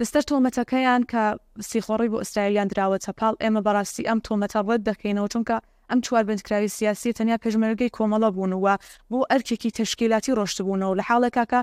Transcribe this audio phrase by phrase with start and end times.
[0.00, 1.22] لەستەر تۆمەتەکەیان کە
[1.70, 5.56] سیخۆڕی بۆ ئیسرائیلیان دراوە تەپال ئێمە بەڕاستی ئەم تۆمەتەڕێت دەکەینەوە چونکە
[5.90, 8.74] ئەم چوار بندکراوی سیاسی تەنیا پژمەرگەی کۆمەڵە بوونەوە
[9.10, 11.60] بۆ ئەرکێکی تشکیلاتی ڕۆشتبوونەوە لە حاڵێکاکە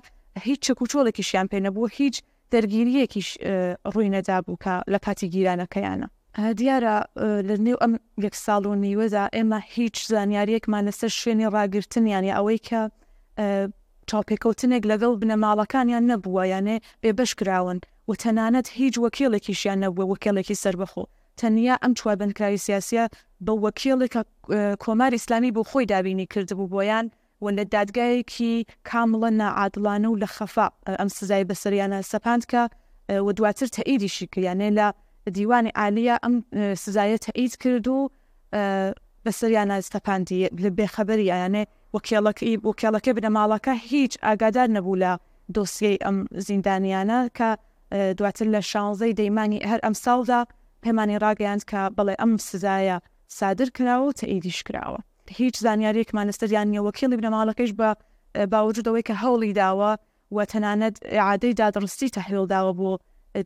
[0.48, 2.16] هیچ چکوچۆڵێکیشیان پێ نەبوو هیچ
[2.54, 3.30] دەرگیریەکیش
[3.94, 6.08] ڕووی نەدابوو کە لە پاتی گیرانەکەیانە.
[6.60, 6.96] دیارە
[7.50, 7.94] لە نێو ئەم
[8.26, 12.80] یەک ساڵ و نیوەدا ئێمە هیچ زانیاریەکمان لەسەر شوێنی ڕاگررتنیانە ئەوەی کە
[14.10, 17.80] چاپێکەوتنێک لەگەڵ بنەماڵەکانیان نەبووە یانێ بێبش کراون
[18.10, 21.04] و تەنانەت هیچ وەکیڵێکیشیان نەبووە وەکیڵێکی سربەخۆ
[21.42, 23.04] تەنیا ئەم چوابنکاری سیاسە
[23.46, 24.22] بە وەکیڵێکە
[24.84, 27.06] کۆمار ئیسلامی بۆ خۆی دابینی کردبوو بۆیان
[27.44, 28.54] و لە دادگایەکی
[28.90, 30.68] کامڵە نەعادلانە و لە خەفا
[31.00, 32.62] ئەم سزای بەسەریانە سەپانکە
[33.26, 34.88] و دواتر تەئیدیشی کردیانێ لە
[35.38, 36.36] دیوانی عالیە ئەم
[36.84, 38.00] سزایە تەئید کرد و
[39.26, 41.64] بەسەریانە سەپاندی لە بێخەبەری یانێ
[41.96, 45.12] وەکیڵەکەی وەکیڵەکە بنە ماڵەکە هیچ ئاگادار نەبوو لە
[45.56, 46.18] دۆسیەی ئەم
[46.48, 47.50] زیندانیانە کە
[47.92, 50.40] دواتر لە شانزەی دەیمانی هەر ئەم ساڵدا
[50.84, 52.98] پەیمانی ڕاگەیاند کە بڵێ ئەم سزایە
[53.38, 55.00] سادر کراوە تا ئیدیش کراوە
[55.38, 57.90] هیچ زانیاریێکمانستریان نیە وەکیڵی بنەماڵەکەش بە
[58.52, 59.92] باوجودەوەی کە هەوڵی داوە
[60.36, 60.96] و تەنانەت
[61.28, 62.92] عادەی دادڕستی تەحیلداوە بۆ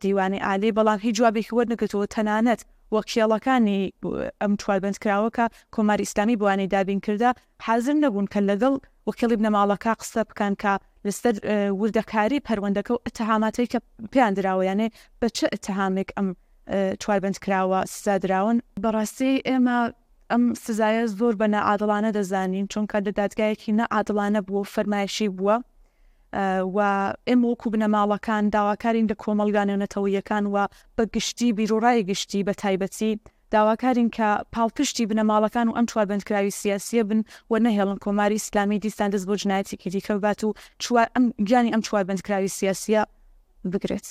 [0.04, 2.60] دیوانی عالی بەڵام هیچ جوابێکی وەرنگەتەوە تەنانەت
[2.96, 3.80] وەکیێڵەکانی
[4.42, 7.30] ئەم چواربندکراوەکە کۆماری ئسلامی بوانەی دابین کردە
[7.66, 8.74] حازر نەبوون کە لەگەڵ
[9.08, 10.72] وەکیڵی بنەماڵەکە قسە بکەن کە
[11.06, 11.34] لەسەر
[11.80, 13.78] وردەکاری پەروەندەکە و ئەتەهاماتەی کە
[14.12, 14.88] پێیان درراوە یانێ
[15.20, 16.28] بە چه ئەتەهامێک ئەم
[17.02, 19.78] چواربند کراوە سزادراون بەڕاستی ئێمە
[20.32, 25.56] ئەم سزایە زۆر بە نەعادڵانە دەزانین چونکە لە دادگایەکی نەعادڵانە بووە فەرمایشی بووە
[26.76, 26.78] و
[27.28, 30.56] ئێمە وەکو بنەماڵەکان داواکارین لە کۆمەلگانێنەتەوەیەکان و
[30.96, 33.12] بە گشتی بیرۆڕای گشتی بە تایبەتی
[33.54, 37.20] داواکارین کە پاڵپشتی بنەماڵەکان و ئەم چوار بندکراوی سیاسیە بن
[37.52, 41.82] و نەهێڵن کۆماری ئسلامی دیستان دەست بۆ جنایەتی کردیکە بات و چوار ئەم گیانی ئەم
[41.86, 43.02] چوار بندکراوی سیاسیە
[43.72, 44.06] بگرێت.